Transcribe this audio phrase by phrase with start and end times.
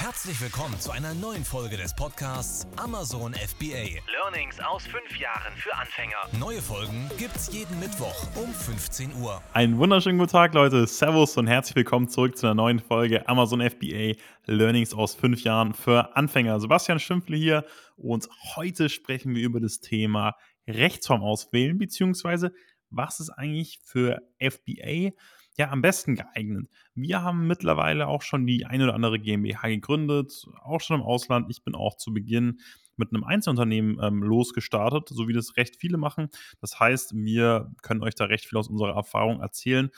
[0.00, 4.00] Herzlich willkommen zu einer neuen Folge des Podcasts Amazon FBA.
[4.12, 6.14] Learnings aus fünf Jahren für Anfänger.
[6.38, 9.42] Neue Folgen gibt's jeden Mittwoch um 15 Uhr.
[9.54, 10.86] Einen wunderschönen guten Tag, Leute.
[10.86, 14.14] Servus und herzlich willkommen zurück zu einer neuen Folge Amazon FBA
[14.46, 16.60] Learnings aus fünf Jahren für Anfänger.
[16.60, 17.64] Sebastian Schimpfle hier
[17.96, 20.36] und heute sprechen wir über das Thema
[20.68, 22.52] Rechtsform auswählen, beziehungsweise
[22.88, 25.10] was ist eigentlich für FBA
[25.58, 26.68] ja am besten geeignet.
[26.94, 31.50] Wir haben mittlerweile auch schon die eine oder andere GmbH gegründet, auch schon im Ausland.
[31.50, 32.60] Ich bin auch zu Beginn
[32.96, 36.28] mit einem Einzelunternehmen ähm, losgestartet, so wie das recht viele machen.
[36.60, 39.90] Das heißt, wir können euch da recht viel aus unserer Erfahrung erzählen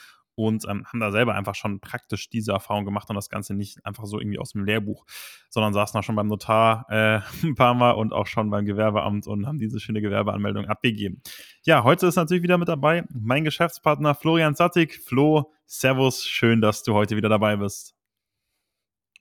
[0.46, 3.84] und ähm, haben da selber einfach schon praktisch diese Erfahrung gemacht und das Ganze nicht
[3.84, 5.04] einfach so irgendwie aus dem Lehrbuch,
[5.48, 9.26] sondern saßen auch schon beim Notar äh, ein paar Mal und auch schon beim Gewerbeamt
[9.26, 11.22] und haben diese schöne Gewerbeanmeldung abgegeben.
[11.62, 14.94] Ja, heute ist natürlich wieder mit dabei mein Geschäftspartner Florian Sattig.
[14.94, 17.94] Flo, Servus, schön, dass du heute wieder dabei bist.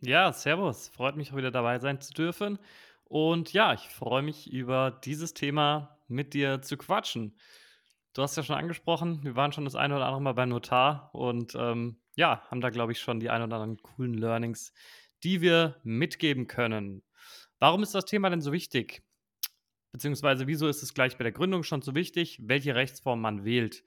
[0.01, 2.57] Ja, Servus, freut mich auch wieder dabei sein zu dürfen.
[3.03, 7.35] Und ja, ich freue mich über dieses Thema mit dir zu quatschen.
[8.13, 11.13] Du hast ja schon angesprochen, wir waren schon das eine oder andere Mal beim Notar
[11.13, 14.73] und ähm, ja, haben da, glaube ich, schon die ein oder anderen coolen Learnings,
[15.23, 17.03] die wir mitgeben können.
[17.59, 19.03] Warum ist das Thema denn so wichtig?
[19.91, 23.83] Beziehungsweise, wieso ist es gleich bei der Gründung schon so wichtig, welche Rechtsform man wählt?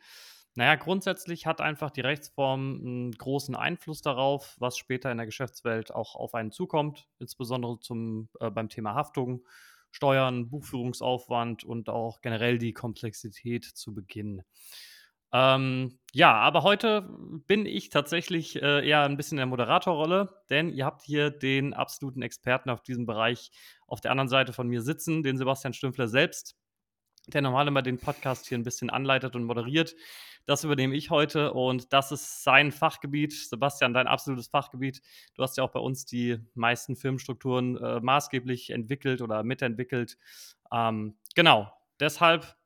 [0.54, 5.92] Naja, grundsätzlich hat einfach die Rechtsform einen großen Einfluss darauf, was später in der Geschäftswelt
[5.92, 9.46] auch auf einen zukommt, insbesondere zum, äh, beim Thema Haftung
[9.92, 14.42] Steuern, Buchführungsaufwand und auch generell die Komplexität zu Beginn.
[15.34, 17.08] Ähm, ja, aber heute
[17.46, 21.72] bin ich tatsächlich äh, eher ein bisschen in der Moderatorrolle, denn ihr habt hier den
[21.72, 23.50] absoluten Experten auf diesem Bereich
[23.86, 26.56] auf der anderen Seite von mir sitzen, den Sebastian Stümpfler selbst,
[27.28, 29.94] der normal immer den Podcast hier ein bisschen anleitet und moderiert.
[30.46, 33.32] Das übernehme ich heute und das ist sein Fachgebiet.
[33.32, 35.00] Sebastian, dein absolutes Fachgebiet.
[35.34, 40.18] Du hast ja auch bei uns die meisten Firmenstrukturen äh, maßgeblich entwickelt oder mitentwickelt.
[40.72, 42.56] Ähm, genau, deshalb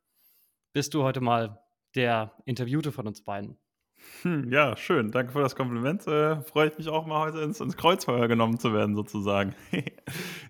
[0.72, 1.60] bist du heute mal
[1.94, 3.58] der Interviewte von uns beiden.
[4.22, 5.10] Hm, ja, schön.
[5.10, 6.06] Danke für das Kompliment.
[6.06, 9.54] Äh, freue ich mich auch mal heute ins, ins Kreuzfeuer genommen zu werden, sozusagen.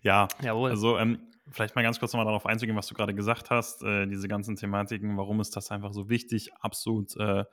[0.02, 0.70] ja, Jawohl.
[0.70, 1.20] also ähm,
[1.50, 4.56] Vielleicht mal ganz kurz nochmal darauf einzugehen, was du gerade gesagt hast, äh, diese ganzen
[4.56, 7.44] Thematiken, warum ist das einfach so wichtig, absolut, äh,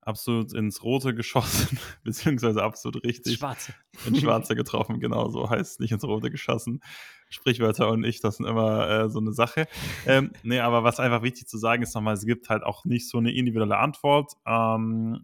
[0.00, 3.38] absolut ins Rote geschossen, beziehungsweise absolut richtig.
[3.38, 3.74] Schwarze.
[4.06, 6.82] Ins Schwarze getroffen, genau so heißt nicht ins Rote geschossen.
[7.28, 9.66] Sprichwörter und ich, das sind immer äh, so eine Sache.
[10.06, 13.08] Ähm, nee, aber was einfach wichtig zu sagen ist nochmal, es gibt halt auch nicht
[13.08, 14.32] so eine individuelle Antwort.
[14.46, 15.20] Ähm,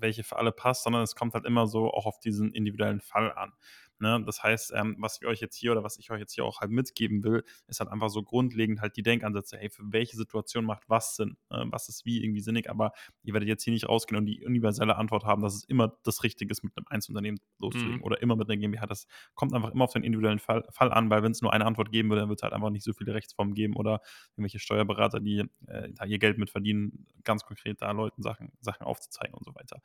[0.00, 3.32] welche für alle passt, sondern es kommt halt immer so auch auf diesen individuellen Fall
[3.32, 3.52] an.
[4.00, 4.22] Ne?
[4.24, 6.60] Das heißt, ähm, was wir euch jetzt hier oder was ich euch jetzt hier auch
[6.60, 10.64] halt mitgeben will, ist halt einfach so grundlegend halt die Denkansätze, hey, für welche Situation
[10.64, 13.88] macht was Sinn, äh, was ist wie irgendwie sinnig, aber ihr werdet jetzt hier nicht
[13.88, 17.40] rausgehen und die universelle Antwort haben, dass es immer das Richtige ist, mit einem Einzelunternehmen
[17.58, 18.04] loszulegen mhm.
[18.04, 18.86] oder immer mit einer GmbH.
[18.86, 21.66] Das kommt einfach immer auf den individuellen Fall, Fall an, weil wenn es nur eine
[21.66, 24.00] Antwort geben würde, dann wird es halt einfach nicht so viele Rechtsformen geben oder
[24.32, 28.84] irgendwelche Steuerberater, die äh, da ihr Geld mit verdienen, ganz konkret da Leuten Sachen, Sachen
[28.84, 29.80] aufzuzeigen und so weiter.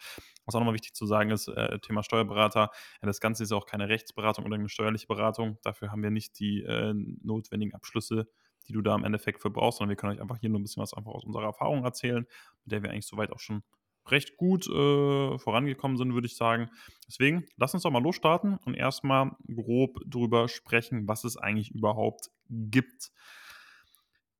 [0.45, 2.71] Was auch nochmal wichtig zu sagen ist, äh, Thema Steuerberater,
[3.01, 5.57] das Ganze ist auch keine Rechts Rechtsberatung oder eine steuerliche Beratung.
[5.63, 8.27] Dafür haben wir nicht die äh, notwendigen Abschlüsse,
[8.67, 10.63] die du da im Endeffekt für brauchst, sondern wir können euch einfach hier nur ein
[10.63, 12.25] bisschen was einfach aus unserer Erfahrung erzählen,
[12.63, 13.63] mit der wir eigentlich soweit auch schon
[14.07, 16.69] recht gut äh, vorangekommen sind, würde ich sagen.
[17.07, 22.29] Deswegen, lass uns doch mal losstarten und erstmal grob drüber sprechen, was es eigentlich überhaupt
[22.47, 23.11] gibt.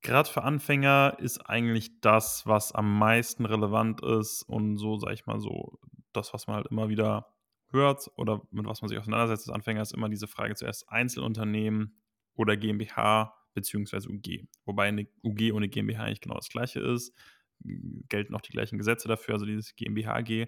[0.03, 5.25] Gerade für Anfänger ist eigentlich das, was am meisten relevant ist und so, sag ich
[5.25, 5.79] mal so,
[6.13, 7.34] das, was man halt immer wieder
[7.71, 12.01] hört oder mit was man sich auseinandersetzt als Anfänger, ist immer diese Frage zuerst Einzelunternehmen
[12.35, 14.09] oder GmbH bzw.
[14.09, 14.47] UG.
[14.65, 17.13] Wobei eine UG ohne GmbH eigentlich genau das gleiche ist.
[18.09, 20.47] Gelten auch die gleichen Gesetze dafür, also dieses GmbH-G,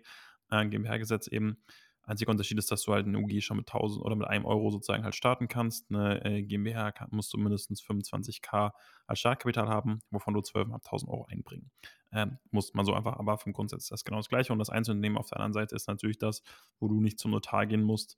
[0.51, 1.63] äh, GmbH-Gesetz eben.
[2.07, 4.71] Einziger Unterschied ist, dass du halt eine UG schon mit 1000 oder mit einem Euro
[4.71, 5.91] sozusagen halt starten kannst.
[5.91, 8.71] Eine äh, GmbH musst du mindestens 25k
[9.07, 11.69] als Startkapital haben, wovon du 12.500 Euro einbringen.
[12.13, 14.53] Ähm, muss man so einfach, aber vom Grundsatz ist das genau das Gleiche.
[14.53, 16.43] Und das Einzelunternehmen auf der anderen Seite ist natürlich das,
[16.79, 18.17] wo du nicht zum Notar gehen musst,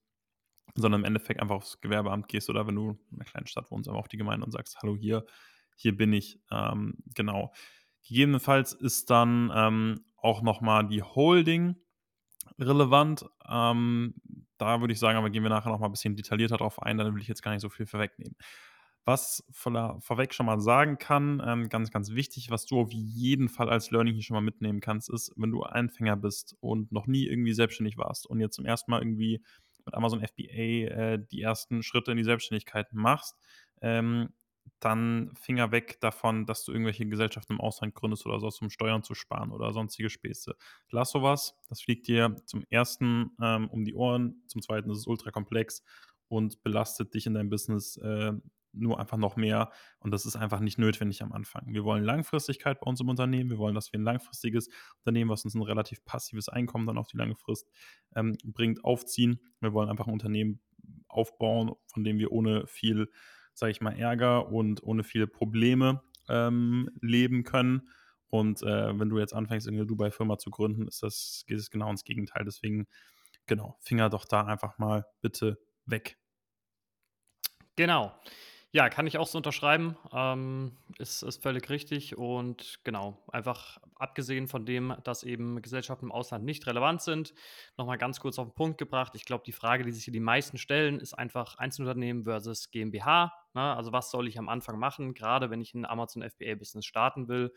[0.75, 3.89] sondern im Endeffekt einfach aufs Gewerbeamt gehst oder wenn du in einer kleinen Stadt wohnst,
[3.89, 5.25] einfach auf die Gemeinde und sagst, hallo hier,
[5.75, 6.39] hier bin ich.
[6.51, 7.53] Ähm, genau.
[8.07, 11.75] Gegebenenfalls ist dann ähm, auch nochmal die Holding
[12.57, 13.25] relevant.
[13.47, 14.15] Ähm,
[14.57, 16.97] da würde ich sagen, aber gehen wir nachher noch mal ein bisschen detaillierter drauf ein,
[16.97, 18.35] dann will ich jetzt gar nicht so viel vorwegnehmen.
[19.05, 23.69] Was vorweg schon mal sagen kann, ähm, ganz, ganz wichtig, was du auf jeden Fall
[23.69, 27.25] als Learning hier schon mal mitnehmen kannst, ist, wenn du Anfänger bist und noch nie
[27.25, 29.41] irgendwie selbstständig warst und jetzt zum ersten Mal irgendwie
[29.85, 33.35] mit Amazon FBA äh, die ersten Schritte in die Selbstständigkeit machst,
[33.81, 34.29] ähm,
[34.79, 39.03] dann Finger weg davon, dass du irgendwelche Gesellschaften im Ausland gründest oder so, um Steuern
[39.03, 40.55] zu sparen oder sonstige Späße.
[40.89, 45.07] Lass sowas, das fliegt dir zum ersten ähm, um die Ohren, zum zweiten ist es
[45.07, 45.83] ultra komplex
[46.27, 48.33] und belastet dich in deinem Business äh,
[48.71, 49.71] nur einfach noch mehr.
[49.99, 51.73] Und das ist einfach nicht notwendig am Anfang.
[51.73, 53.49] Wir wollen Langfristigkeit bei uns im Unternehmen.
[53.49, 54.69] Wir wollen, dass wir ein langfristiges
[54.99, 57.69] Unternehmen, was uns ein relativ passives Einkommen dann auf die lange Frist
[58.15, 59.39] ähm, bringt, aufziehen.
[59.59, 60.59] Wir wollen einfach ein Unternehmen
[61.07, 63.09] aufbauen, von dem wir ohne viel,
[63.59, 67.89] sage ich mal, Ärger und ohne viele Probleme ähm, leben können.
[68.29, 71.89] Und äh, wenn du jetzt anfängst, eine Dubai-Firma zu gründen, ist das, geht es genau
[71.89, 72.45] ins Gegenteil.
[72.45, 72.87] Deswegen,
[73.47, 76.17] genau, Finger doch da einfach mal bitte weg.
[77.75, 78.13] Genau.
[78.71, 79.97] Ja, kann ich auch so unterschreiben.
[80.13, 82.15] Ähm, ist, ist völlig richtig.
[82.19, 87.33] Und genau, einfach abgesehen von dem, dass eben Gesellschaften im Ausland nicht relevant sind,
[87.77, 89.13] nochmal ganz kurz auf den Punkt gebracht.
[89.15, 93.33] Ich glaube, die Frage, die sich hier die meisten stellen, ist einfach Einzelunternehmen versus GmbH.
[93.55, 93.75] Ne?
[93.75, 97.51] Also was soll ich am Anfang machen, gerade wenn ich ein Amazon FBA-Business starten will.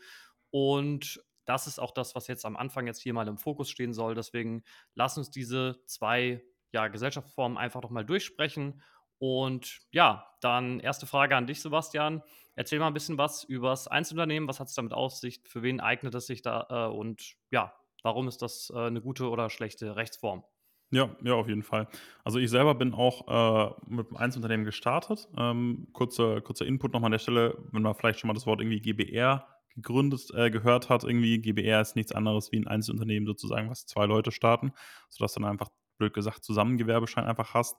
[0.49, 3.93] Und das ist auch das, was jetzt am Anfang jetzt hier mal im Fokus stehen
[3.93, 4.15] soll.
[4.15, 4.63] Deswegen
[4.95, 8.81] lass uns diese zwei ja, Gesellschaftsformen einfach doch mal durchsprechen
[9.23, 12.21] und ja, dann erste Frage an dich, Sebastian.
[12.55, 14.49] Erzähl mal ein bisschen was über das Einzelunternehmen.
[14.49, 15.39] Was hat es damit auf sich?
[15.45, 16.67] Für wen eignet es sich da?
[16.69, 20.43] Äh, und ja, warum ist das äh, eine gute oder schlechte Rechtsform?
[20.91, 21.87] Ja, ja, auf jeden Fall.
[22.25, 25.29] Also ich selber bin auch äh, mit einem Einzelunternehmen gestartet.
[25.37, 28.59] Ähm, kurzer, kurzer Input nochmal an der Stelle, wenn man vielleicht schon mal das Wort
[28.59, 33.69] irgendwie GBR gegründet, äh, gehört hat, irgendwie GBR ist nichts anderes wie ein Einzelunternehmen sozusagen,
[33.69, 34.73] was zwei Leute starten,
[35.07, 37.77] sodass dann einfach blöd gesagt, Zusammengewerbeschein einfach hast.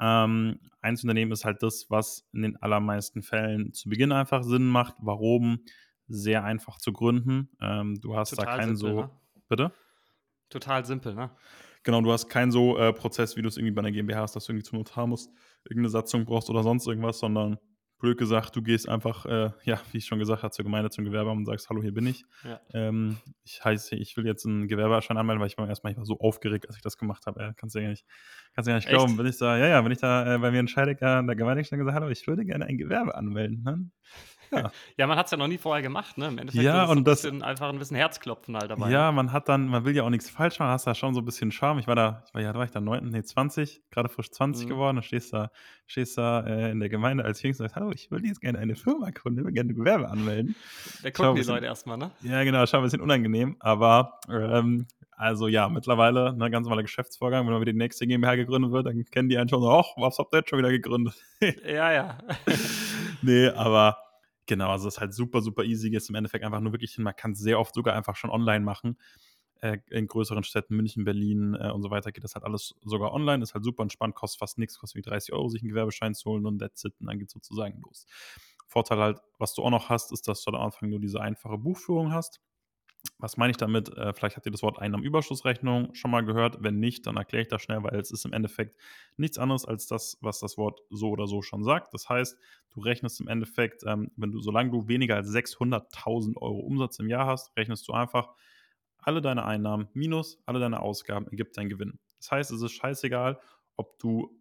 [0.00, 4.96] Ähm, Einzelunternehmen ist halt das, was in den allermeisten Fällen zu Beginn einfach Sinn macht.
[5.00, 5.60] Warum?
[6.06, 7.48] Sehr einfach zu gründen.
[7.60, 9.00] Ähm, du hast Total da keinen simpel, so.
[9.02, 9.10] Ne?
[9.48, 9.72] Bitte?
[10.50, 11.30] Total simpel, ne?
[11.82, 14.36] Genau, du hast keinen so äh, Prozess, wie du es irgendwie bei einer GmbH hast,
[14.36, 15.30] dass du irgendwie zum Notar musst,
[15.64, 17.58] irgendeine Satzung brauchst oder sonst irgendwas, sondern
[18.04, 21.04] blöd gesagt, du gehst einfach, äh, ja, wie ich schon gesagt habe, zur Gemeinde, zum
[21.04, 22.24] Gewerbeamt und sagst, hallo, hier bin ich.
[22.44, 22.60] Ja.
[22.74, 26.04] Ähm, ich heiße, ich will jetzt einen Gewerbeerschein anmelden, weil ich war erstmal ich war
[26.04, 27.40] so aufgeregt, als ich das gemacht habe.
[27.40, 28.04] Äh, kannst du ja nicht,
[28.54, 29.16] kannst du ja nicht glauben.
[29.16, 31.34] Wenn ich da, ja, ja, wenn ich da äh, bei mir in Scheidecker an der
[31.34, 33.62] Gemeinde gesagt habe, hallo, ich würde gerne ein Gewerbe anmelden.
[33.62, 33.90] Ne?
[34.50, 36.28] Ja, ja man hat es ja noch nie vorher gemacht, ne?
[36.28, 38.90] Im Endeffekt ja, ist und ein das, bisschen, einfach ein bisschen Herzklopfen halt dabei.
[38.90, 41.20] Ja, man hat dann, man will ja auch nichts falsch machen, hast da schon so
[41.20, 41.78] ein bisschen Charme.
[41.78, 44.30] Ich war da, ich war ja, da war ich da 9, nee, 20, gerade frisch
[44.30, 44.70] 20 mhm.
[44.70, 45.50] geworden, dann stehst da,
[45.86, 48.58] stehst da äh, in der Gemeinde als Jüngster und sagst, hallo, ich würde jetzt gerne
[48.58, 50.54] eine Firma gründen, ich würde gerne ein Gewerbe anmelden.
[51.02, 52.10] Da gucken die Leute erstmal, ne?
[52.22, 54.86] Ja, genau, schon ein bisschen unangenehm, aber ähm,
[55.16, 58.86] also ja, mittlerweile, ne, ganz normaler Geschäftsvorgang, wenn mal wieder die nächste GmbH gegründet wird,
[58.86, 61.14] dann kennen die einen schon so, ach, was habt ihr jetzt schon wieder gegründet?
[61.64, 62.18] ja, ja.
[63.22, 63.98] nee, aber
[64.46, 65.88] Genau, also es ist halt super, super easy.
[65.88, 68.64] Jetzt im Endeffekt einfach nur wirklich, man kann es sehr oft sogar einfach schon online
[68.64, 68.98] machen.
[69.60, 73.12] Äh, in größeren Städten, München, Berlin äh, und so weiter, geht das halt alles sogar
[73.12, 73.42] online.
[73.42, 76.30] Ist halt super entspannt, kostet fast nichts, kostet wie 30 Euro, sich einen Gewerbeschein zu
[76.30, 76.94] holen und that's it.
[77.00, 78.06] Und dann geht sozusagen los.
[78.66, 81.56] Vorteil halt, was du auch noch hast, ist, dass du am Anfang nur diese einfache
[81.58, 82.40] Buchführung hast.
[83.18, 83.88] Was meine ich damit?
[83.96, 86.58] Äh, vielleicht habt ihr das Wort Einnahmenüberschussrechnung schon mal gehört.
[86.60, 88.76] Wenn nicht, dann erkläre ich das schnell, weil es ist im Endeffekt
[89.16, 91.94] nichts anderes als das, was das Wort so oder so schon sagt.
[91.94, 92.38] Das heißt,
[92.70, 97.08] du rechnest im Endeffekt, ähm, wenn du, solange du weniger als 600.000 Euro Umsatz im
[97.08, 98.28] Jahr hast, rechnest du einfach
[98.98, 101.98] alle deine Einnahmen minus alle deine Ausgaben ergibt dein Gewinn.
[102.18, 103.38] Das heißt, es ist scheißegal,
[103.76, 104.34] ob du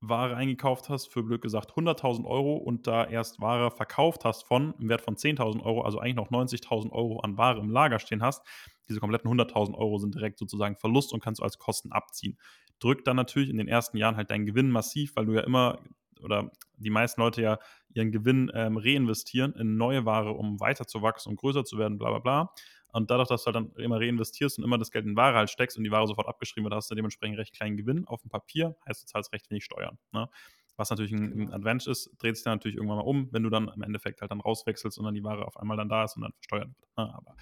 [0.00, 4.74] Ware eingekauft hast für blöd gesagt 100.000 Euro und da erst Ware verkauft hast von
[4.78, 8.22] im Wert von 10.000 Euro, also eigentlich noch 90.000 Euro an Ware im Lager stehen
[8.22, 8.42] hast,
[8.88, 12.38] diese kompletten 100.000 Euro sind direkt sozusagen Verlust und kannst du als Kosten abziehen.
[12.78, 15.78] Drückt dann natürlich in den ersten Jahren halt deinen Gewinn massiv, weil du ja immer
[16.22, 17.58] oder die meisten Leute ja
[17.94, 21.98] ihren Gewinn ähm, reinvestieren in neue Ware, um weiter zu wachsen und größer zu werden,
[21.98, 22.54] bla bla bla.
[22.92, 25.50] Und dadurch, dass du halt dann immer reinvestierst und immer das Geld in Ware halt
[25.50, 28.30] steckst und die Ware sofort abgeschrieben wird, hast du dementsprechend recht kleinen Gewinn auf dem
[28.30, 29.98] Papier, heißt du zahlst recht wenig Steuern.
[30.12, 30.28] Ne?
[30.76, 31.52] Was natürlich ein, ein genau.
[31.52, 34.30] Advantage ist, dreht sich dann natürlich irgendwann mal um, wenn du dann im Endeffekt halt
[34.30, 36.96] dann rauswechselst und dann die Ware auf einmal dann da ist und dann versteuert wird.
[36.96, 37.14] Ne?
[37.14, 37.36] Aber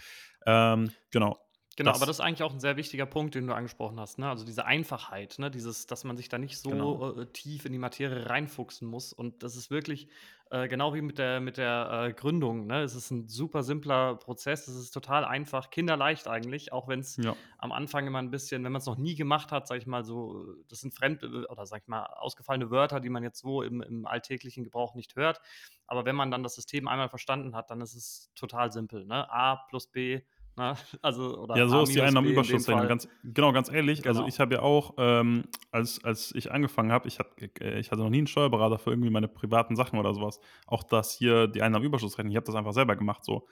[0.46, 1.38] ähm, genau,
[1.78, 4.18] Genau, das, aber das ist eigentlich auch ein sehr wichtiger Punkt, den du angesprochen hast.
[4.18, 4.28] Ne?
[4.28, 5.48] Also diese Einfachheit, ne?
[5.48, 7.12] Dieses, dass man sich da nicht so genau.
[7.12, 9.12] äh, tief in die Materie reinfuchsen muss.
[9.12, 10.08] Und das ist wirklich
[10.50, 12.66] äh, genau wie mit der, mit der äh, Gründung.
[12.66, 12.82] Ne?
[12.82, 14.66] Es ist ein super simpler Prozess.
[14.68, 17.36] Es ist total einfach, kinderleicht eigentlich, auch wenn es ja.
[17.58, 20.04] am Anfang immer ein bisschen, wenn man es noch nie gemacht hat, sag ich mal
[20.04, 23.82] so, das sind fremde oder sag ich mal ausgefallene Wörter, die man jetzt so im,
[23.82, 25.40] im alltäglichen Gebrauch nicht hört.
[25.86, 29.04] Aber wenn man dann das System einmal verstanden hat, dann ist es total simpel.
[29.04, 29.30] Ne?
[29.30, 30.22] A plus B
[30.58, 32.88] na, also, oder ja, so ist die Einnahmenüberschussrechnung.
[32.88, 33.98] Ganz, genau, ganz ehrlich.
[34.00, 34.24] Also genau.
[34.24, 37.18] Also ich habe ja auch, ähm, als, als ich angefangen habe, ich,
[37.60, 40.40] äh, ich hatte noch nie einen Steuerberater für irgendwie meine privaten Sachen oder sowas.
[40.66, 43.24] Auch das hier, die Einnahmenüberschussrechnung, ich habe das einfach selber gemacht.
[43.24, 43.46] So.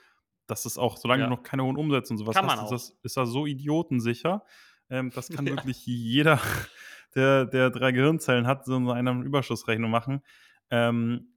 [0.48, 1.28] Das ist auch, solange ja.
[1.28, 4.44] du noch keine hohen Umsätze und sowas kann hast, ist das, ist das so idiotensicher.
[4.90, 5.52] Ähm, das kann ja.
[5.54, 6.40] wirklich jeder,
[7.14, 10.22] der, der drei Gehirnzellen hat, so eine Einnahmenüberschussrechnung machen.
[10.70, 11.35] Ähm,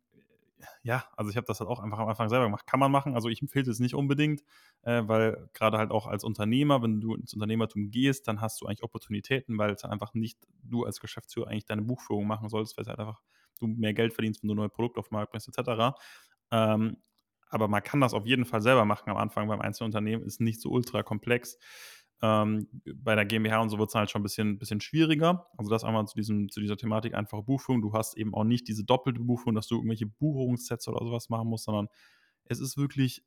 [0.83, 2.65] ja, also ich habe das halt auch einfach am Anfang selber gemacht.
[2.67, 4.43] Kann man machen, also ich empfehle es nicht unbedingt,
[4.83, 8.65] äh, weil gerade halt auch als Unternehmer, wenn du ins Unternehmertum gehst, dann hast du
[8.65, 12.83] eigentlich Opportunitäten, weil es einfach nicht du als Geschäftsführer eigentlich deine Buchführung machen sollst, weil
[12.83, 13.21] es halt einfach
[13.59, 15.95] du mehr Geld verdienst, wenn du neue Produkte auf den Markt bringst, etc.
[16.51, 16.97] Ähm,
[17.49, 20.61] aber man kann das auf jeden Fall selber machen am Anfang beim Einzelunternehmen, ist nicht
[20.61, 21.57] so ultra komplex.
[22.21, 25.47] Ähm, bei der GmbH und so wird es halt schon ein bisschen, bisschen schwieriger.
[25.57, 27.81] Also das einmal zu, diesem, zu dieser Thematik einfache Buchführung.
[27.81, 31.47] Du hast eben auch nicht diese doppelte Buchführung, dass du irgendwelche Buchungssets oder sowas machen
[31.47, 31.87] musst, sondern
[32.45, 33.23] es ist wirklich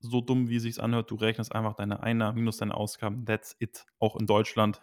[0.00, 1.10] so dumm, wie es sich anhört.
[1.10, 3.26] Du rechnest einfach deine Einnahmen minus deine Ausgaben.
[3.26, 3.84] That's it.
[3.98, 4.80] Auch in Deutschland.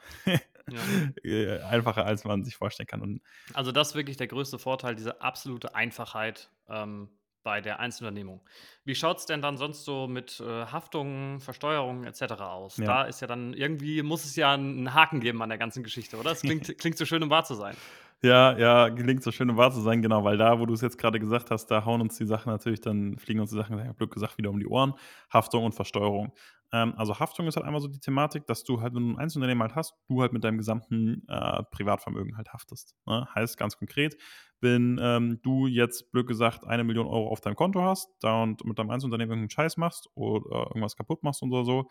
[1.24, 1.66] ja.
[1.70, 3.02] Einfacher, als man sich vorstellen kann.
[3.02, 3.22] Und
[3.54, 6.52] also das ist wirklich der größte Vorteil, diese absolute Einfachheit.
[6.68, 7.10] Ähm
[7.46, 8.42] bei der Einzelunternehmung.
[8.86, 12.34] Wie schaut es denn dann sonst so mit äh, Haftungen, Versteuerungen etc.
[12.42, 12.78] aus?
[12.78, 12.86] Ja.
[12.86, 16.18] Da ist ja dann irgendwie, muss es ja einen Haken geben an der ganzen Geschichte,
[16.18, 16.32] oder?
[16.32, 17.78] Es klingt, klingt so schön, um wahr zu sein.
[18.26, 20.82] Ja, ja, klingt so schön, um wahr zu sein, genau, weil da, wo du es
[20.82, 23.78] jetzt gerade gesagt hast, da hauen uns die Sachen natürlich, dann fliegen uns die Sachen,
[23.78, 24.96] ich Glück gesagt, wieder um die Ohren.
[25.32, 26.34] Haftung und Versteuerung.
[26.72, 29.20] Ähm, also Haftung ist halt einmal so die Thematik, dass du halt, wenn du ein
[29.20, 32.96] Einzelunternehmen halt hast, du halt mit deinem gesamten äh, Privatvermögen halt haftest.
[33.06, 33.28] Ne?
[33.36, 34.18] Heißt ganz konkret,
[34.60, 38.66] wenn ähm, du jetzt, blöd gesagt, eine Million Euro auf deinem Konto hast da und
[38.66, 41.90] mit deinem Einzelunternehmen irgendeinen Scheiß machst oder irgendwas kaputt machst und so,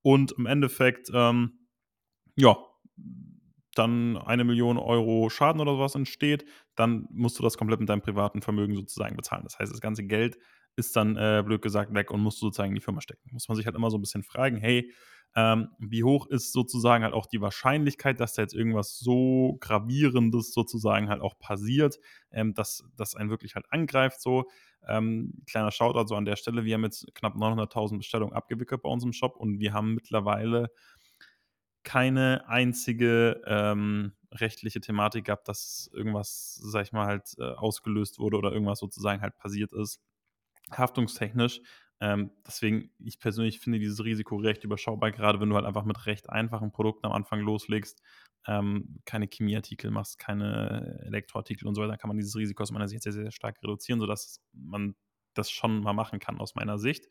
[0.00, 1.58] und im Endeffekt, ähm,
[2.36, 2.56] ja,
[3.74, 6.44] dann eine Million Euro Schaden oder sowas entsteht,
[6.76, 9.44] dann musst du das komplett mit deinem privaten Vermögen sozusagen bezahlen.
[9.44, 10.38] Das heißt, das ganze Geld
[10.76, 13.30] ist dann, äh, blöd gesagt, weg und musst du sozusagen in die Firma stecken.
[13.32, 14.90] Muss man sich halt immer so ein bisschen fragen, hey,
[15.36, 20.52] ähm, wie hoch ist sozusagen halt auch die Wahrscheinlichkeit, dass da jetzt irgendwas so Gravierendes
[20.52, 21.98] sozusagen halt auch passiert,
[22.30, 24.44] ähm, dass das einen wirklich halt angreift so.
[24.86, 28.88] Ähm, kleiner Shoutout so an der Stelle, wir haben jetzt knapp 900.000 Bestellungen abgewickelt bei
[28.88, 30.70] uns im Shop und wir haben mittlerweile
[31.84, 38.36] keine einzige ähm, rechtliche Thematik gehabt, dass irgendwas, sag ich mal, halt äh, ausgelöst wurde
[38.36, 40.00] oder irgendwas sozusagen halt passiert ist.
[40.70, 41.60] Haftungstechnisch.
[42.00, 46.06] Ähm, deswegen, ich persönlich finde dieses Risiko recht überschaubar, gerade wenn du halt einfach mit
[46.06, 48.02] recht einfachen Produkten am Anfang loslegst,
[48.46, 52.88] ähm, keine Chemieartikel machst, keine Elektroartikel und so weiter, kann man dieses Risiko aus meiner
[52.88, 54.96] Sicht sehr, sehr stark reduzieren, sodass man
[55.34, 57.06] das schon mal machen kann aus meiner Sicht.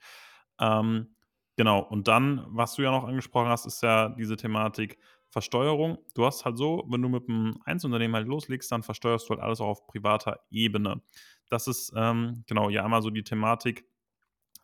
[0.59, 1.15] Ähm,
[1.57, 4.97] Genau, und dann, was du ja noch angesprochen hast, ist ja diese Thematik
[5.29, 5.97] Versteuerung.
[6.15, 9.41] Du hast halt so, wenn du mit einem Einzelunternehmen halt loslegst, dann versteuerst du halt
[9.41, 11.01] alles auch auf privater Ebene.
[11.49, 13.85] Das ist, ähm, genau, ja einmal so die Thematik,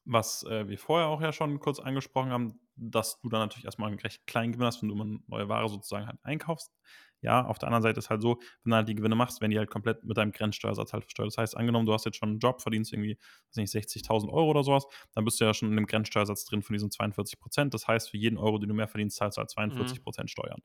[0.06, 3.90] was äh, wir vorher auch ja schon kurz angesprochen haben, dass du dann natürlich erstmal
[3.90, 6.72] einen recht kleinen Gewinn hast, wenn du eine neue Ware sozusagen halt einkaufst.
[7.22, 9.52] Ja, auf der anderen Seite ist halt so, wenn du halt die Gewinne machst, werden
[9.52, 11.28] die halt komplett mit deinem Grenzsteuersatz halt versteuert.
[11.28, 13.18] Das heißt, angenommen, du hast jetzt schon einen Job, verdienst irgendwie,
[13.50, 16.62] weiß nicht, 60.000 Euro oder sowas, dann bist du ja schon in dem Grenzsteuersatz drin
[16.62, 17.74] von diesen 42 Prozent.
[17.74, 20.30] Das heißt, für jeden Euro, den du mehr verdienst, zahlst du halt 42 Prozent mhm.
[20.30, 20.62] Steuern.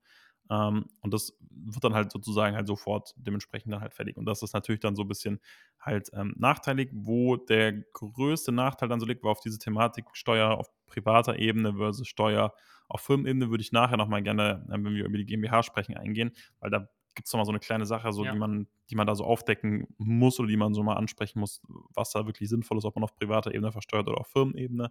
[0.50, 4.16] Ähm, und das wird dann halt sozusagen halt sofort dementsprechend dann halt fertig.
[4.16, 5.40] Und das ist natürlich dann so ein bisschen
[5.80, 10.58] halt ähm, nachteilig, wo der größte Nachteil dann so liegt, war auf diese Thematik Steuer
[10.58, 12.54] auf privater Ebene versus Steuer
[12.88, 16.32] auf Firmenebene würde ich nachher nochmal gerne, äh, wenn wir über die GmbH sprechen, eingehen,
[16.60, 18.32] weil da gibt es nochmal so eine kleine Sache, so, ja.
[18.32, 21.62] die, man, die man da so aufdecken muss oder die man so mal ansprechen muss,
[21.94, 24.90] was da wirklich sinnvoll ist, ob man auf privater Ebene versteuert oder auf Firmenebene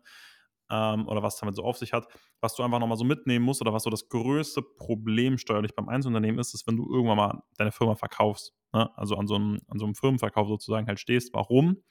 [0.70, 2.08] ähm, oder was damit so auf sich hat.
[2.42, 5.90] Was du einfach nochmal so mitnehmen musst oder was so das größte Problem steuerlich beim
[5.90, 8.54] Einzelunternehmen ist, ist, wenn du irgendwann mal deine Firma verkaufst.
[8.74, 8.90] Ne?
[8.98, 11.34] Also an so, einem, an so einem Firmenverkauf sozusagen halt stehst.
[11.34, 11.84] Warum?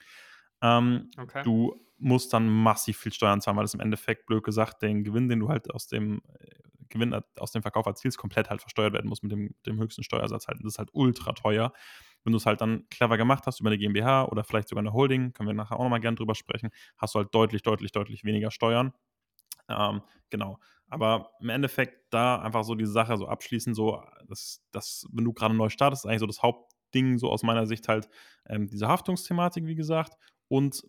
[0.61, 1.43] Ähm, okay.
[1.43, 5.29] Du musst dann massiv viel Steuern zahlen, weil es im Endeffekt, blöd gesagt, den Gewinn,
[5.29, 9.07] den du halt aus dem äh, Gewinn aus dem Verkauf erzielst, komplett halt versteuert werden
[9.07, 10.59] muss mit dem, dem höchsten Steuersatz halt.
[10.59, 11.73] das ist halt ultra teuer.
[12.23, 14.93] Wenn du es halt dann clever gemacht hast über eine GmbH oder vielleicht sogar eine
[14.93, 18.23] Holding, können wir nachher auch nochmal gerne drüber sprechen, hast du halt deutlich, deutlich, deutlich
[18.23, 18.93] weniger Steuern.
[19.69, 20.59] Ähm, genau.
[20.87, 25.33] Aber im Endeffekt da einfach so die Sache so abschließen, so, dass, dass wenn du
[25.33, 28.09] gerade neu startest, ist eigentlich so das Hauptding, so aus meiner Sicht halt
[28.47, 30.13] ähm, diese Haftungsthematik, wie gesagt,
[30.47, 30.83] und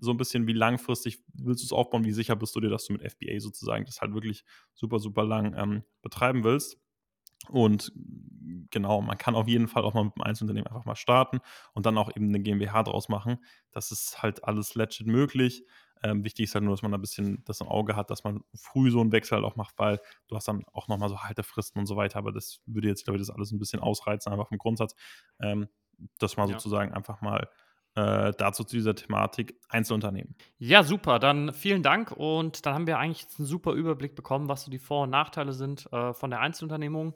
[0.00, 2.86] so ein bisschen, wie langfristig willst du es aufbauen, wie sicher bist du dir, dass
[2.86, 4.44] du mit FBA sozusagen das halt wirklich
[4.74, 6.78] super, super lang ähm, betreiben willst.
[7.50, 7.92] Und
[8.70, 11.40] genau, man kann auf jeden Fall auch mal mit einem Einzelunternehmen einfach mal starten
[11.74, 13.38] und dann auch eben eine GmbH draus machen.
[13.72, 15.64] Das ist halt alles legit möglich.
[16.02, 18.42] Ähm, wichtig ist halt nur, dass man ein bisschen das im Auge hat, dass man
[18.54, 21.78] früh so einen Wechsel halt auch macht, weil du hast dann auch nochmal so Haltefristen
[21.78, 22.18] und so weiter.
[22.18, 24.94] Aber das würde jetzt, glaube ich, das alles ein bisschen ausreizen, einfach vom Grundsatz,
[25.40, 25.68] ähm,
[26.18, 26.54] dass man ja.
[26.54, 27.48] sozusagen einfach mal
[27.96, 30.36] äh, dazu zu dieser Thematik Einzelunternehmen.
[30.58, 31.18] Ja, super.
[31.18, 32.12] Dann vielen Dank.
[32.12, 35.52] Und dann haben wir eigentlich einen super Überblick bekommen, was so die Vor- und Nachteile
[35.52, 37.14] sind äh, von der Einzelunternehmung.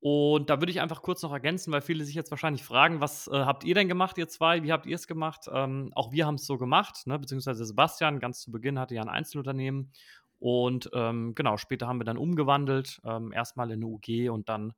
[0.00, 3.26] Und da würde ich einfach kurz noch ergänzen, weil viele sich jetzt wahrscheinlich fragen, was
[3.26, 4.62] äh, habt ihr denn gemacht, ihr zwei?
[4.62, 5.46] Wie habt ihr es gemacht?
[5.52, 7.18] Ähm, auch wir haben es so gemacht, ne?
[7.18, 9.92] beziehungsweise Sebastian ganz zu Beginn hatte ja ein Einzelunternehmen.
[10.38, 14.72] Und ähm, genau, später haben wir dann umgewandelt, ähm, erstmal in eine UG und dann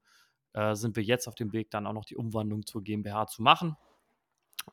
[0.54, 3.42] äh, sind wir jetzt auf dem Weg, dann auch noch die Umwandlung zur GmbH zu
[3.42, 3.76] machen.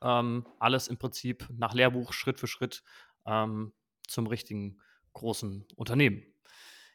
[0.02, 2.84] Ähm, alles im Prinzip nach Lehrbuch, Schritt für Schritt
[3.26, 3.74] ähm,
[4.08, 4.80] zum richtigen
[5.14, 6.24] großen Unternehmen.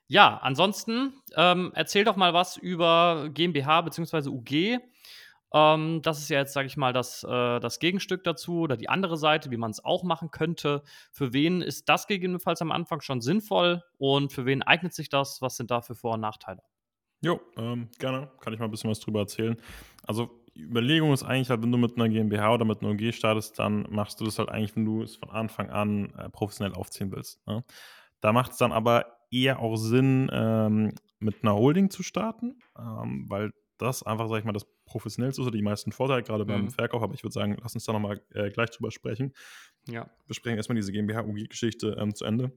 [0.06, 4.28] Ja, ansonsten ähm, erzähl doch mal was über GmbH bzw.
[4.28, 4.80] UG.
[5.54, 8.88] Ähm, das ist ja jetzt, sage ich mal, das, äh, das Gegenstück dazu oder die
[8.88, 10.82] andere Seite, wie man es auch machen könnte.
[11.10, 15.42] Für wen ist das gegebenenfalls am Anfang schon sinnvoll und für wen eignet sich das?
[15.42, 16.62] Was sind da für Vor- und Nachteile?
[17.20, 18.30] Jo, ähm, gerne.
[18.40, 19.56] Kann ich mal ein bisschen was drüber erzählen.
[20.04, 23.58] Also, Überlegung ist eigentlich halt, wenn du mit einer GmbH oder mit einer UG startest,
[23.58, 27.10] dann machst du das halt eigentlich, wenn du es von Anfang an äh, professionell aufziehen
[27.10, 27.46] willst.
[27.46, 27.64] Ne?
[28.20, 33.24] Da macht es dann aber eher auch Sinn, ähm, mit einer Holding zu starten, ähm,
[33.28, 36.64] weil das einfach, sag ich mal, das professionellste ist oder die meisten Vorteile, gerade beim
[36.64, 36.70] Mhm.
[36.70, 37.02] Verkauf.
[37.02, 39.32] Aber ich würde sagen, lass uns da nochmal äh, gleich drüber sprechen.
[39.88, 40.10] Ja.
[40.26, 42.52] Wir sprechen erstmal diese GmbH-UG-Geschichte ähm, zu Ende.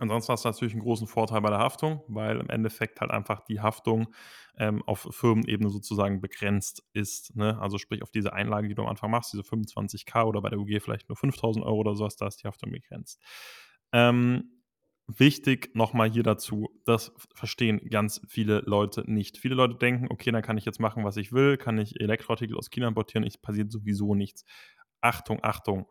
[0.00, 3.40] Ansonsten hast du natürlich einen großen Vorteil bei der Haftung, weil im Endeffekt halt einfach
[3.40, 4.14] die Haftung
[4.56, 7.36] ähm, auf Firmenebene sozusagen begrenzt ist.
[7.36, 7.58] Ne?
[7.60, 10.58] Also sprich auf diese Einlage, die du am Anfang machst, diese 25k oder bei der
[10.58, 13.20] UG vielleicht nur 5000 Euro oder sowas, da ist die Haftung begrenzt.
[13.92, 14.62] Ähm,
[15.06, 19.38] wichtig nochmal hier dazu, das verstehen ganz viele Leute nicht.
[19.38, 22.56] Viele Leute denken, okay, dann kann ich jetzt machen, was ich will, kann ich Elektroartikel
[22.56, 24.44] aus China importieren, es passiert sowieso nichts.
[25.00, 25.86] Achtung, Achtung.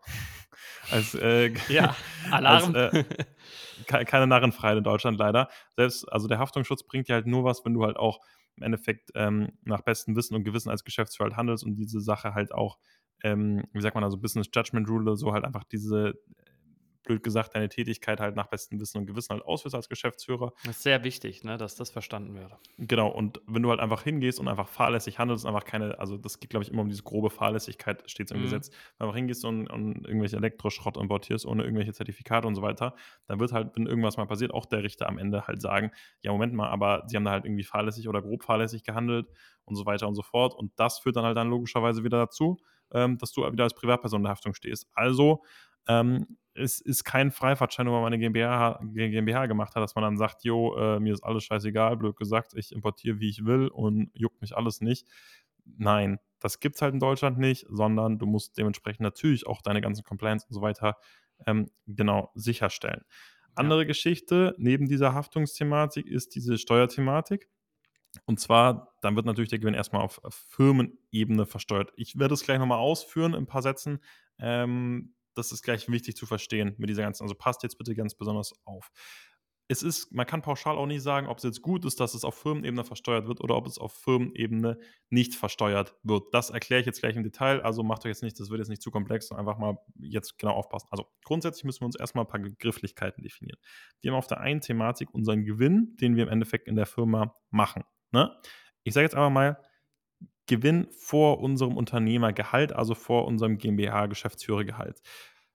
[0.91, 1.95] Als, äh, Ja,
[2.31, 2.75] als, Alarm.
[2.75, 3.03] äh,
[3.87, 5.49] ke- keine Narrenfreiheit in Deutschland leider.
[5.75, 8.19] Selbst, also der Haftungsschutz bringt dir halt nur was, wenn du halt auch
[8.55, 12.33] im Endeffekt ähm, nach bestem Wissen und Gewissen als Geschäftsführer halt handelst und diese Sache
[12.33, 12.77] halt auch,
[13.23, 16.13] ähm, wie sagt man, also Business Judgment Rule, so halt einfach diese, äh,
[17.03, 20.53] blöd gesagt, deine Tätigkeit halt nach bestem Wissen und Gewissen halt ausführst als Geschäftsführer.
[20.63, 22.51] Das ist sehr wichtig, ne, dass das verstanden wird.
[22.77, 26.39] Genau, und wenn du halt einfach hingehst und einfach fahrlässig handelst, einfach keine, also das
[26.39, 28.43] geht, glaube ich, immer um diese grobe Fahrlässigkeit, steht es im Mhm.
[28.43, 28.69] Gesetz.
[28.69, 32.95] Wenn du einfach hingehst und, und irgendwelche Elektroschrott importierst, ohne irgendwelche Zertifikate und so weiter,
[33.27, 35.91] dann wird halt, wenn irgendwas mal passiert, auch der Richter am Ende halt sagen,
[36.21, 39.27] ja, Moment mal, aber sie haben da halt irgendwie fahrlässig oder grob fahrlässig gehandelt
[39.65, 40.53] und so weiter und so fort.
[40.55, 42.57] Und das führt dann halt dann logischerweise wieder dazu,
[42.91, 44.87] ähm, dass du wieder als Privatperson in der Haftung stehst.
[44.93, 45.43] Also,
[45.87, 50.03] ähm, es ist kein Freifahrtschein, nur weil man eine GmbH, GmbH gemacht hat, dass man
[50.03, 53.67] dann sagt, jo, äh, mir ist alles scheißegal, blöd gesagt, ich importiere, wie ich will
[53.67, 55.07] und juckt mich alles nicht.
[55.65, 59.81] Nein, das gibt es halt in Deutschland nicht, sondern du musst dementsprechend natürlich auch deine
[59.81, 60.97] ganzen Compliance und so weiter
[61.45, 63.03] ähm, genau sicherstellen.
[63.55, 67.49] Andere Geschichte neben dieser Haftungsthematik ist diese Steuerthematik.
[68.25, 71.91] Und zwar, dann wird natürlich der Gewinn erstmal auf auf Firmenebene versteuert.
[71.95, 73.99] Ich werde es gleich nochmal ausführen in ein paar Sätzen.
[74.39, 78.15] Ähm, das ist gleich wichtig zu verstehen mit dieser ganzen, also passt jetzt bitte ganz
[78.15, 78.91] besonders auf.
[79.71, 82.23] Es ist, man kann pauschal auch nicht sagen, ob es jetzt gut ist, dass es
[82.23, 84.79] auf Firmenebene versteuert wird oder ob es auf Firmenebene
[85.11, 86.23] nicht versteuert wird.
[86.33, 88.69] Das erkläre ich jetzt gleich im Detail, also macht euch jetzt nicht, das wird jetzt
[88.69, 90.87] nicht zu komplex, einfach mal jetzt genau aufpassen.
[90.89, 93.59] Also grundsätzlich müssen wir uns erstmal ein paar Begrifflichkeiten definieren.
[94.01, 97.35] Wir haben auf der einen Thematik unseren Gewinn, den wir im Endeffekt in der Firma
[97.51, 97.83] machen.
[98.11, 98.35] Ne?
[98.83, 99.61] Ich sage jetzt einfach mal,
[100.49, 105.01] Gewinn vor unserem Unternehmergehalt, also vor unserem GmbH-Geschäftsführergehalt.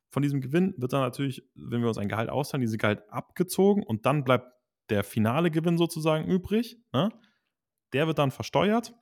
[0.09, 3.83] Von diesem Gewinn wird dann natürlich, wenn wir uns ein Gehalt auszahlen, dieses Gehalt abgezogen
[3.83, 4.47] und dann bleibt
[4.89, 6.79] der finale Gewinn sozusagen übrig.
[6.93, 7.11] Ne?
[7.93, 8.95] Der wird dann versteuert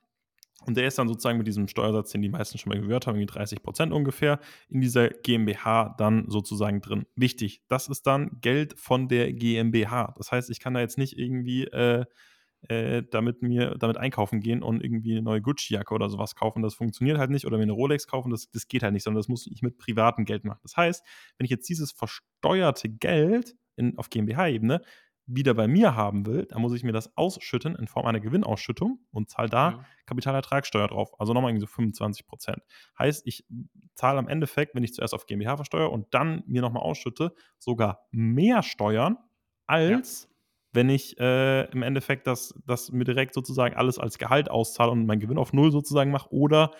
[0.65, 3.15] und der ist dann sozusagen mit diesem Steuersatz, den die meisten schon mal gehört haben,
[3.15, 7.05] irgendwie 30 Prozent ungefähr, in dieser GmbH dann sozusagen drin.
[7.15, 10.15] Wichtig, das ist dann Geld von der GmbH.
[10.17, 12.05] Das heißt, ich kann da jetzt nicht irgendwie äh,
[12.69, 16.61] äh, damit mir damit einkaufen gehen und irgendwie eine neue Gucci-Jacke oder sowas kaufen.
[16.61, 17.45] Das funktioniert halt nicht.
[17.45, 19.77] Oder mir eine Rolex kaufen, das, das geht halt nicht, sondern das muss ich mit
[19.77, 20.59] privatem Geld machen.
[20.63, 21.05] Das heißt,
[21.37, 24.81] wenn ich jetzt dieses versteuerte Geld in, auf GmbH-Ebene
[25.25, 28.99] wieder bei mir haben will, dann muss ich mir das ausschütten in Form einer Gewinnausschüttung
[29.11, 29.85] und zahle da Mhm.
[30.05, 31.17] Kapitalertragssteuer drauf.
[31.17, 32.61] Also nochmal irgendwie so 25 Prozent.
[32.99, 33.45] Heißt, ich
[33.95, 38.05] zahle am Endeffekt, wenn ich zuerst auf GmbH versteuere und dann mir nochmal ausschütte, sogar
[38.11, 39.17] mehr Steuern
[39.65, 40.27] als
[40.73, 45.05] wenn ich äh, im Endeffekt das, das mir direkt sozusagen alles als Gehalt auszahle und
[45.05, 46.71] meinen Gewinn auf Null sozusagen mache oder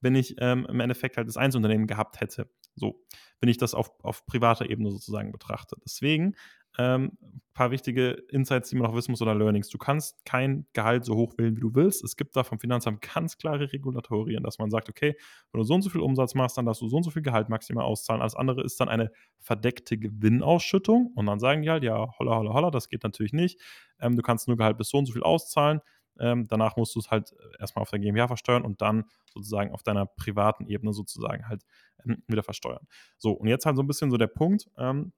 [0.00, 2.48] wenn ich ähm, im Endeffekt halt das Einzelunternehmen gehabt hätte.
[2.74, 3.04] So,
[3.40, 5.76] wenn ich das auf, auf privater Ebene sozusagen betrachte.
[5.84, 6.36] Deswegen
[6.80, 9.68] ähm, ein paar wichtige Insights, die man noch wissen muss oder Learnings.
[9.68, 12.02] Du kannst kein Gehalt so hoch wählen, wie du willst.
[12.02, 15.14] Es gibt da vom Finanzamt ganz klare Regulatorien, dass man sagt, okay,
[15.52, 17.22] wenn du so und so viel Umsatz machst, dann darfst du so und so viel
[17.22, 18.22] Gehalt maximal auszahlen.
[18.22, 21.12] Alles andere ist dann eine verdeckte Gewinnausschüttung.
[21.14, 23.60] Und dann sagen die halt, ja, holla, holla, holla, das geht natürlich nicht.
[24.00, 25.80] Ähm, du kannst nur Gehalt bis so und so viel auszahlen.
[26.18, 29.82] Ähm, danach musst du es halt erstmal auf der GmbH versteuern und dann sozusagen auf
[29.82, 31.62] deiner privaten Ebene sozusagen halt
[32.06, 32.86] ähm, wieder versteuern.
[33.18, 35.12] So, und jetzt halt so ein bisschen so der Punkt, ähm,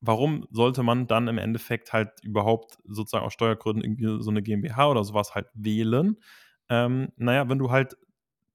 [0.00, 4.90] warum sollte man dann im Endeffekt halt überhaupt sozusagen aus Steuergründen irgendwie so eine GmbH
[4.90, 6.16] oder sowas halt wählen?
[6.68, 7.96] Ähm, naja, wenn du halt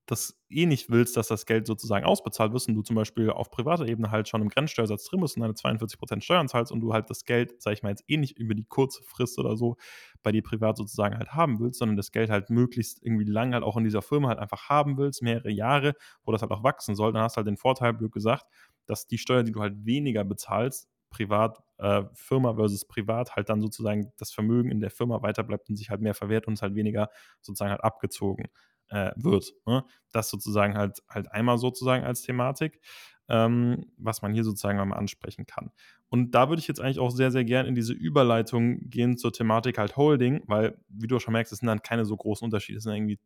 [0.05, 3.49] das eh nicht willst, dass das Geld sozusagen ausbezahlt wird und du zum Beispiel auf
[3.49, 6.91] privater Ebene halt schon im Grenzsteuersatz drin bist und deine 42% Steuern zahlst und du
[6.93, 9.77] halt das Geld, sag ich mal jetzt eh nicht über die kurze Frist oder so
[10.21, 13.63] bei dir privat sozusagen halt haben willst, sondern das Geld halt möglichst irgendwie lang halt
[13.63, 15.93] auch in dieser Firma halt einfach haben willst, mehrere Jahre,
[16.25, 18.45] wo das halt auch wachsen soll, dann hast du halt den Vorteil, blöd gesagt,
[18.85, 23.61] dass die Steuern, die du halt weniger bezahlst, privat, äh, Firma versus privat, halt dann
[23.61, 26.75] sozusagen das Vermögen in der Firma weiterbleibt und sich halt mehr verwehrt und es halt
[26.75, 27.09] weniger
[27.41, 28.47] sozusagen halt abgezogen
[28.89, 29.53] äh, wird.
[29.65, 29.85] Ne?
[30.11, 32.81] Das sozusagen halt, halt einmal sozusagen als Thematik,
[33.29, 35.71] ähm, was man hier sozusagen mal ansprechen kann.
[36.09, 39.31] Und da würde ich jetzt eigentlich auch sehr, sehr gern in diese Überleitung gehen zur
[39.31, 42.79] Thematik halt Holding, weil, wie du schon merkst, es sind dann keine so großen Unterschiede.
[42.79, 43.19] Es sind irgendwie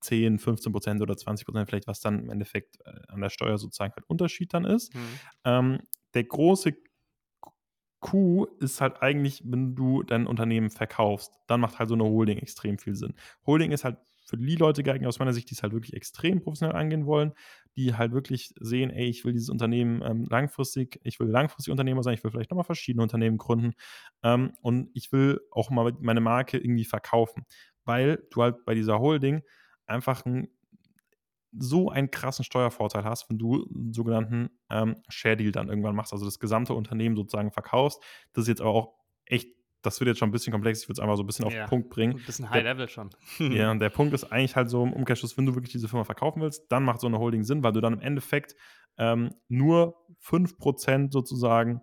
[0.00, 3.58] 10, 15 Prozent oder 20 Prozent vielleicht, was dann im Endeffekt äh, an der Steuer
[3.58, 4.94] sozusagen halt Unterschied dann ist.
[4.94, 5.00] Mhm.
[5.44, 5.78] Ähm,
[6.14, 6.74] der große
[8.02, 12.38] Coup ist halt eigentlich, wenn du dein Unternehmen verkaufst, dann macht halt so eine Holding
[12.38, 13.14] extrem viel Sinn.
[13.46, 16.42] Holding ist halt für die Leute geeignet aus meiner Sicht, die es halt wirklich extrem
[16.42, 17.32] professionell angehen wollen,
[17.76, 22.02] die halt wirklich sehen, ey, ich will dieses Unternehmen ähm, langfristig, ich will langfristig Unternehmer
[22.02, 23.72] sein, ich will vielleicht nochmal verschiedene Unternehmen gründen
[24.22, 27.44] ähm, und ich will auch mal meine Marke irgendwie verkaufen,
[27.84, 29.42] weil du halt bei dieser Holding
[29.86, 30.48] einfach ein
[31.58, 36.12] so einen krassen Steuervorteil hast, wenn du einen sogenannten ähm, Share Deal dann irgendwann machst,
[36.12, 38.02] also das gesamte Unternehmen sozusagen verkaufst.
[38.32, 38.94] Das ist jetzt aber auch
[39.26, 39.48] echt,
[39.82, 41.52] das wird jetzt schon ein bisschen komplex, ich würde es einfach so ein bisschen auf
[41.52, 42.16] Ja, den Punkt bringen.
[42.16, 43.10] Ein bisschen High Level schon.
[43.38, 46.04] Ja, und der Punkt ist eigentlich halt so im Umkehrschluss, wenn du wirklich diese Firma
[46.04, 48.54] verkaufen willst, dann macht so eine Holding Sinn, weil du dann im Endeffekt
[48.96, 51.82] ähm, nur 5% sozusagen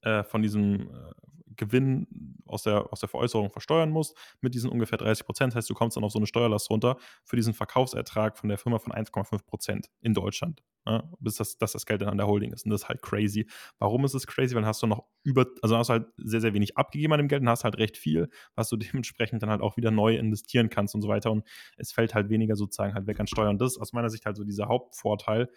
[0.00, 1.12] äh, von diesem äh,
[1.56, 5.54] Gewinn aus der, aus der Veräußerung versteuern musst, mit diesen ungefähr 30 Prozent.
[5.54, 8.78] Heißt, du kommst dann auf so eine Steuerlast runter für diesen Verkaufsertrag von der Firma
[8.78, 10.62] von 1,5 Prozent in Deutschland.
[10.86, 12.66] Ja, bis das, dass das Geld dann an der Holding ist.
[12.66, 13.46] Und das ist halt crazy.
[13.78, 14.54] Warum ist es crazy?
[14.54, 17.20] Weil dann hast du noch über, also hast du halt sehr, sehr wenig abgegeben an
[17.20, 20.14] dem Geld und hast halt recht viel, was du dementsprechend dann halt auch wieder neu
[20.16, 21.30] investieren kannst und so weiter.
[21.30, 21.46] Und
[21.78, 23.56] es fällt halt weniger sozusagen halt weg an Steuern.
[23.56, 25.48] Das ist aus meiner Sicht halt so dieser Hauptvorteil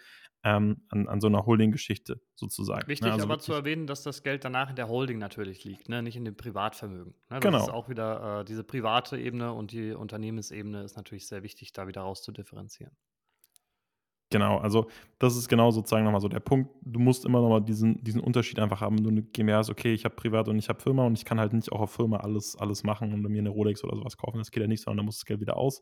[0.44, 2.88] ähm, an, an so einer Holding-Geschichte sozusagen.
[2.88, 3.12] Wichtig ne?
[3.12, 6.02] also aber zu erwähnen, dass das Geld danach in der Holding natürlich liegt, ne?
[6.02, 6.87] nicht in dem Privatvermögen.
[6.88, 7.12] Ne?
[7.28, 7.58] Das Genau.
[7.58, 11.86] ist auch wieder äh, diese private Ebene und die Unternehmensebene ist natürlich sehr wichtig, da
[11.86, 12.96] wieder rauszudifferenzieren.
[14.30, 16.70] Genau, also das ist genau sozusagen nochmal so der Punkt.
[16.82, 19.02] Du musst immer nochmal diesen, diesen Unterschied einfach haben.
[19.02, 21.40] Du eine GmbH hast, okay, ich habe Privat und ich habe Firma und ich kann
[21.40, 24.36] halt nicht auch auf Firma alles, alles machen und mir eine Rolex oder sowas kaufen.
[24.36, 25.80] Das geht ja nicht, sondern da musst du das Geld wieder aus,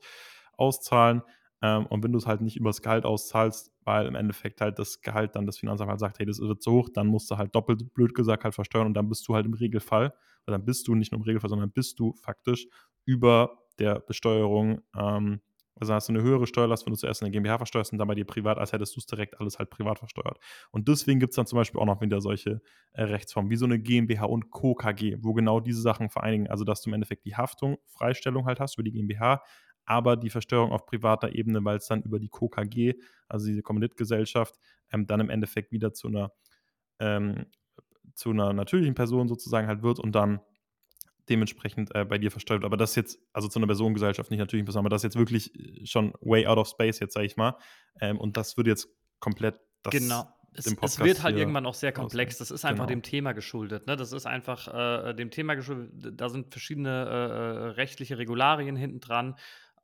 [0.56, 1.22] auszahlen.
[1.62, 5.00] Ähm, und wenn du es halt nicht übers Gehalt auszahlst, weil im Endeffekt halt das
[5.00, 7.54] Gehalt dann das Finanzamt halt sagt, hey, das wird zu hoch, dann musst du halt
[7.54, 10.12] doppelt blöd gesagt halt versteuern und dann bist du halt im Regelfall,
[10.46, 12.66] oder dann bist du nicht nur im Regelfall, sondern bist du faktisch
[13.04, 15.40] über der Besteuerung ähm,
[15.78, 18.14] also hast du eine höhere Steuerlast, wenn du zuerst eine GmbH versteuerst und dann bei
[18.14, 20.38] dir privat, als hättest du es direkt alles halt privat versteuert.
[20.70, 23.66] Und deswegen gibt es dann zum Beispiel auch noch wieder solche äh, Rechtsformen, wie so
[23.66, 24.74] eine GmbH und Co.
[24.74, 26.48] KG, wo genau diese Sachen vereinigen.
[26.48, 29.42] Also, dass du im Endeffekt die Haftung, Freistellung halt hast über die GmbH,
[29.86, 32.48] aber die Versteuerung auf privater Ebene, weil es dann über die Co.
[32.48, 32.94] KG,
[33.28, 34.56] also diese Kommanditgesellschaft,
[34.92, 36.32] ähm, dann im Endeffekt wieder zu einer,
[36.98, 37.46] ähm,
[38.14, 40.40] zu einer natürlichen Person sozusagen halt wird und dann
[41.28, 42.62] dementsprechend äh, bei dir versteuert.
[42.62, 42.66] wird.
[42.66, 45.52] Aber das jetzt, also zu einer Personengesellschaft nicht natürlich Person, aber das jetzt wirklich
[45.84, 47.56] schon way out of space, jetzt sage ich mal.
[48.00, 50.28] Ähm, und das würde jetzt komplett das Genau.
[50.58, 52.38] Es, es wird halt irgendwann auch sehr komplex.
[52.38, 53.00] Das ist einfach Genau.
[53.00, 53.86] dem Thema geschuldet.
[53.86, 53.94] Ne?
[53.94, 54.68] Das ist einfach
[55.08, 56.18] äh, dem Thema geschuldet.
[56.18, 59.36] Da sind verschiedene äh, äh, rechtliche Regularien hinten dran.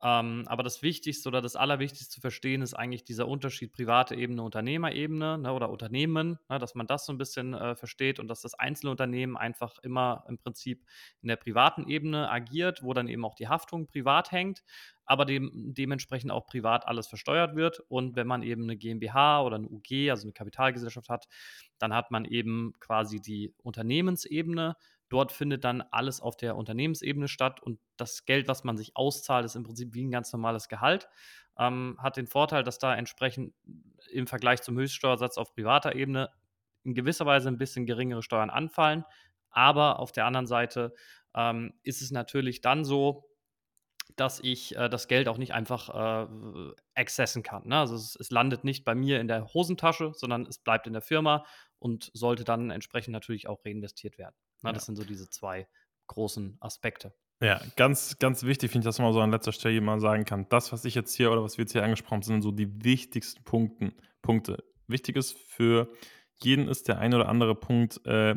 [0.05, 4.43] Ähm, aber das Wichtigste oder das Allerwichtigste zu verstehen ist eigentlich dieser Unterschied private Ebene,
[4.43, 8.41] Unternehmerebene ne, oder Unternehmen, ne, dass man das so ein bisschen äh, versteht und dass
[8.41, 10.85] das Einzelunternehmen einfach immer im Prinzip
[11.21, 14.61] in der privaten Ebene agiert, wo dann eben auch die Haftung privat hängt,
[15.05, 17.79] aber dem, dementsprechend auch privat alles versteuert wird.
[17.87, 21.27] Und wenn man eben eine GmbH oder eine UG, also eine Kapitalgesellschaft hat,
[21.77, 24.75] dann hat man eben quasi die Unternehmensebene.
[25.13, 29.45] Dort findet dann alles auf der Unternehmensebene statt und das Geld, was man sich auszahlt,
[29.45, 31.07] ist im Prinzip wie ein ganz normales Gehalt.
[31.55, 33.53] Ähm, hat den Vorteil, dass da entsprechend
[34.09, 36.31] im Vergleich zum Höchststeuersatz auf privater Ebene
[36.83, 39.05] in gewisser Weise ein bisschen geringere Steuern anfallen.
[39.51, 40.95] Aber auf der anderen Seite
[41.35, 43.29] ähm, ist es natürlich dann so,
[44.15, 47.67] dass ich äh, das Geld auch nicht einfach äh, accessen kann.
[47.67, 47.77] Ne?
[47.77, 51.03] Also es, es landet nicht bei mir in der Hosentasche, sondern es bleibt in der
[51.03, 51.45] Firma
[51.77, 54.35] und sollte dann entsprechend natürlich auch reinvestiert werden.
[54.63, 54.69] Ne?
[54.69, 54.73] Ja.
[54.73, 55.67] Das sind so diese zwei
[56.07, 57.13] großen Aspekte.
[57.41, 60.47] Ja, ganz, ganz wichtig finde ich, dass man so an letzter Stelle mal sagen kann,
[60.49, 62.83] das, was ich jetzt hier oder was wir jetzt hier angesprochen haben, sind so die
[62.83, 64.63] wichtigsten Punkten, Punkte.
[64.87, 65.91] Wichtig ist für
[66.41, 68.35] jeden ist der ein oder andere Punkt äh,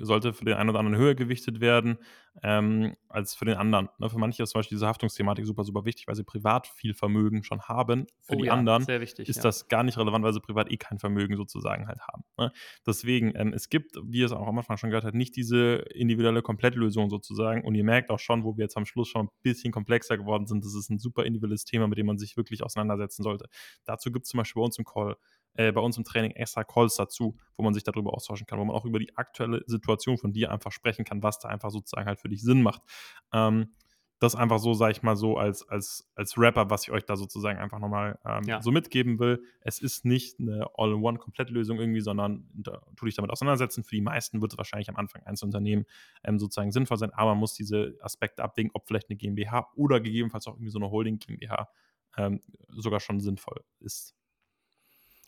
[0.00, 1.98] sollte für den einen oder anderen höher gewichtet werden
[2.42, 3.88] ähm, als für den anderen.
[3.98, 6.94] Ne, für manche ist zum Beispiel diese Haftungsthematik super, super wichtig, weil sie privat viel
[6.94, 8.06] Vermögen schon haben.
[8.20, 9.42] Für Oh die ja, anderen wichtig, ist ja.
[9.42, 12.24] das gar nicht relevant, weil sie privat eh kein Vermögen sozusagen halt haben.
[12.38, 12.52] Ne?
[12.86, 16.42] Deswegen, ähm, es gibt, wie es auch am Anfang schon gehört habt, nicht diese individuelle
[16.42, 17.64] Komplettlösung sozusagen.
[17.64, 20.46] Und ihr merkt auch schon, wo wir jetzt am Schluss schon ein bisschen komplexer geworden
[20.46, 23.46] sind, das ist ein super individuelles Thema, mit dem man sich wirklich auseinandersetzen sollte.
[23.84, 25.16] Dazu gibt es zum Beispiel bei uns im Call
[25.56, 28.64] äh, bei uns im Training extra Calls dazu, wo man sich darüber austauschen kann, wo
[28.64, 32.06] man auch über die aktuelle Situation von dir einfach sprechen kann, was da einfach sozusagen
[32.06, 32.82] halt für dich Sinn macht.
[33.32, 33.74] Ähm,
[34.18, 37.16] das einfach so, sage ich mal, so als, als, als Rapper, was ich euch da
[37.16, 38.62] sozusagen einfach nochmal ähm, Ja.
[38.62, 39.42] so mitgeben will.
[39.60, 43.84] Es ist nicht eine All-in-One-Komplettlösung irgendwie, sondern da, tu dich damit auseinandersetzen.
[43.84, 45.84] Für die meisten wird es wahrscheinlich am Anfang eines Unternehmen
[46.24, 50.00] ähm, sozusagen sinnvoll sein, aber man muss diese Aspekte abwägen, ob vielleicht eine GmbH oder
[50.00, 51.68] gegebenenfalls auch irgendwie so eine Holding GmbH
[52.16, 54.14] ähm, sogar schon sinnvoll ist.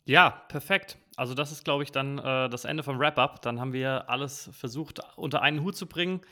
[0.08, 0.96] Ja, perfekt.
[1.16, 3.42] Also das ist, glaube ich, dann äh, das Ende vom Wrap-up.
[3.42, 6.22] Dann haben wir alles versucht unter einen Hut zu bringen.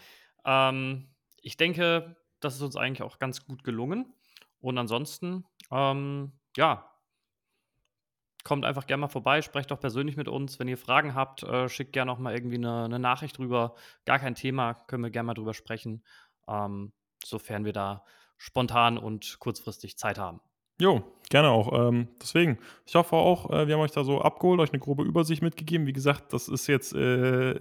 [0.46, 1.10] Ähm,
[1.42, 4.14] ich denke, das ist uns eigentlich auch ganz gut gelungen.
[4.60, 6.90] Und ansonsten, ähm, ja,
[8.44, 10.58] kommt einfach gerne mal vorbei, sprecht doch persönlich mit uns.
[10.58, 13.74] Wenn ihr Fragen habt, äh, schickt gerne auch mal irgendwie eine, eine Nachricht drüber.
[14.06, 16.02] Gar kein Thema, können wir gerne mal drüber sprechen,
[16.48, 18.04] ähm, sofern wir da
[18.38, 20.40] spontan und kurzfristig Zeit haben.
[20.78, 21.88] Jo, gerne auch.
[21.88, 25.04] Ähm, deswegen, ich hoffe auch, äh, wir haben euch da so abgeholt, euch eine grobe
[25.04, 25.86] Übersicht mitgegeben.
[25.86, 27.52] Wie gesagt, das ist jetzt äh,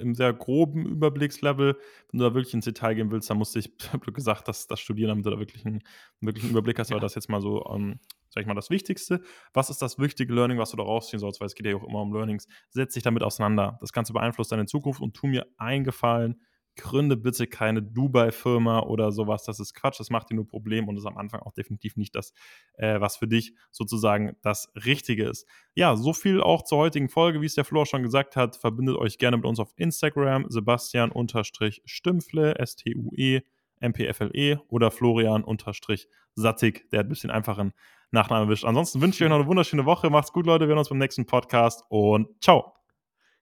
[0.00, 1.76] im sehr groben Überblickslevel.
[2.10, 3.72] Wenn du da wirklich ins Detail gehen willst, dann musste ich,
[4.14, 6.92] gesagt, das, das studieren, damit du da wirklich einen, einen wirklichen Überblick hast.
[6.92, 7.00] Aber Ja.
[7.00, 9.20] das jetzt mal so, ähm, sag ich mal, das Wichtigste.
[9.52, 11.40] Was ist das wichtige Learning, was du da rausziehen sollst?
[11.40, 12.46] Weil es geht ja auch immer um Learnings.
[12.68, 13.78] Setz dich damit auseinander.
[13.80, 16.40] Das Ganze beeinflusst deine Zukunft und tu mir einen Gefallen.
[16.80, 19.44] Gründe bitte keine Dubai-Firma oder sowas.
[19.44, 22.14] Das ist Quatsch, das macht dir nur Probleme und ist am Anfang auch definitiv nicht
[22.14, 22.32] das,
[22.74, 25.46] äh, was für dich sozusagen das Richtige ist.
[25.74, 27.40] Ja, so viel auch zur heutigen Folge.
[27.40, 32.58] Wie es der Flo schon gesagt hat, verbindet euch gerne mit uns auf Instagram, Sebastian-Stümpfle,
[32.58, 33.40] S-T-U-E,
[33.80, 37.72] M-P-F-L-E oder Florian-Sattig, der hat ein bisschen einfachen
[38.10, 38.64] Nachnamen erwischt.
[38.64, 40.10] Ansonsten wünsche ich euch noch eine wunderschöne Woche.
[40.10, 40.66] Macht's gut, Leute.
[40.66, 42.79] Wir sehen uns beim nächsten Podcast und ciao.